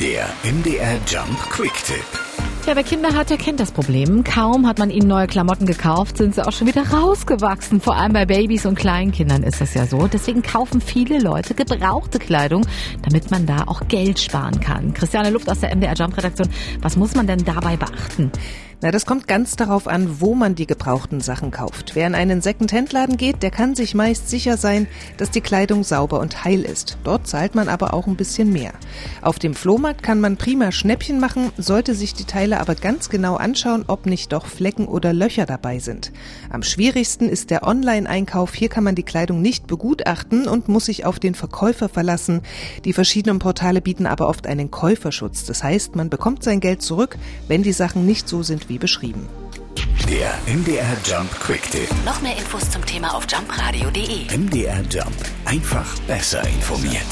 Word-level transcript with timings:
Der 0.00 0.30
MDR 0.44 0.98
Jump 1.06 1.38
Quick 1.50 1.74
Tipp. 1.84 2.06
Ja, 2.66 2.74
wer 2.74 2.82
Kinder 2.82 3.12
hat, 3.12 3.28
der 3.28 3.36
kennt 3.36 3.60
das 3.60 3.70
Problem. 3.70 4.24
Kaum 4.24 4.66
hat 4.66 4.78
man 4.78 4.88
ihnen 4.88 5.06
neue 5.06 5.26
Klamotten 5.26 5.66
gekauft, 5.66 6.16
sind 6.16 6.34
sie 6.34 6.46
auch 6.46 6.52
schon 6.52 6.66
wieder 6.68 6.88
rausgewachsen. 6.90 7.82
Vor 7.82 7.96
allem 7.96 8.14
bei 8.14 8.24
Babys 8.24 8.64
und 8.64 8.76
Kleinkindern 8.76 9.42
ist 9.42 9.60
das 9.60 9.74
ja 9.74 9.84
so. 9.84 10.06
Deswegen 10.06 10.40
kaufen 10.40 10.80
viele 10.80 11.18
Leute 11.18 11.52
gebrauchte 11.52 12.18
Kleidung, 12.18 12.66
damit 13.02 13.30
man 13.30 13.44
da 13.44 13.64
auch 13.66 13.88
Geld 13.88 14.18
sparen 14.18 14.58
kann. 14.60 14.94
Christiane 14.94 15.28
Luft 15.28 15.50
aus 15.50 15.60
der 15.60 15.76
MDR 15.76 15.94
Jump 15.94 16.16
Redaktion, 16.16 16.48
was 16.80 16.96
muss 16.96 17.14
man 17.14 17.26
denn 17.26 17.44
dabei 17.44 17.76
beachten? 17.76 18.32
Na, 18.82 18.90
das 18.90 19.04
kommt 19.04 19.28
ganz 19.28 19.56
darauf 19.56 19.86
an, 19.86 20.22
wo 20.22 20.34
man 20.34 20.54
die 20.54 20.66
gebrauchten 20.66 21.20
Sachen 21.20 21.50
kauft. 21.50 21.94
Wer 21.94 22.06
in 22.06 22.14
einen 22.14 22.40
Second-Hand-Laden 22.40 23.18
geht, 23.18 23.42
der 23.42 23.50
kann 23.50 23.74
sich 23.74 23.94
meist 23.94 24.30
sicher 24.30 24.56
sein, 24.56 24.86
dass 25.18 25.30
die 25.30 25.42
Kleidung 25.42 25.84
sauber 25.84 26.18
und 26.18 26.44
heil 26.44 26.62
ist. 26.62 26.96
Dort 27.04 27.26
zahlt 27.26 27.54
man 27.54 27.68
aber 27.68 27.92
auch 27.92 28.06
ein 28.06 28.16
bisschen 28.16 28.50
mehr. 28.50 28.72
Auf 29.20 29.38
dem 29.38 29.52
Flohmarkt 29.52 30.02
kann 30.02 30.22
man 30.22 30.38
prima 30.38 30.72
Schnäppchen 30.72 31.20
machen, 31.20 31.52
sollte 31.58 31.94
sich 31.94 32.14
die 32.14 32.24
Teile 32.24 32.58
aber 32.58 32.74
ganz 32.74 33.10
genau 33.10 33.36
anschauen, 33.36 33.84
ob 33.86 34.06
nicht 34.06 34.32
doch 34.32 34.46
Flecken 34.46 34.88
oder 34.88 35.12
Löcher 35.12 35.44
dabei 35.44 35.78
sind. 35.78 36.10
Am 36.48 36.62
schwierigsten 36.62 37.28
ist 37.28 37.50
der 37.50 37.64
Online-Einkauf. 37.64 38.54
Hier 38.54 38.70
kann 38.70 38.84
man 38.84 38.94
die 38.94 39.02
Kleidung 39.02 39.42
nicht 39.42 39.66
begutachten 39.66 40.48
und 40.48 40.68
muss 40.68 40.86
sich 40.86 41.04
auf 41.04 41.18
den 41.18 41.34
Verkäufer 41.34 41.90
verlassen. 41.90 42.40
Die 42.86 42.94
verschiedenen 42.94 43.40
Portale 43.40 43.82
bieten 43.82 44.06
aber 44.06 44.26
oft 44.26 44.46
einen 44.46 44.70
Käuferschutz. 44.70 45.44
Das 45.44 45.62
heißt, 45.62 45.96
man 45.96 46.08
bekommt 46.08 46.42
sein 46.42 46.60
Geld 46.60 46.80
zurück, 46.80 47.18
wenn 47.46 47.62
die 47.62 47.72
Sachen 47.72 48.06
nicht 48.06 48.26
so 48.26 48.42
sind 48.42 48.69
wie 48.70 48.78
beschrieben. 48.78 49.28
Der 50.08 50.38
MDR 50.46 50.96
Jump 51.04 51.30
Quick 51.40 51.70
Tipp. 51.70 51.88
Noch 52.04 52.20
mehr 52.22 52.36
Infos 52.36 52.70
zum 52.70 52.84
Thema 52.86 53.14
auf 53.14 53.26
jumpradio.de. 53.30 54.36
MDR 54.36 54.82
Jump. 54.90 55.14
Einfach 55.44 55.98
besser 56.06 56.42
informiert. 56.48 57.04